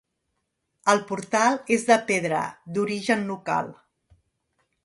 [0.93, 2.41] El portal és de pedra
[2.79, 3.73] d'origen local.